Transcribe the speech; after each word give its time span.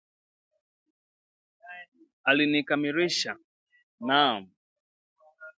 Alinikamilikisha! 2.29 3.33
Naam 4.07 4.41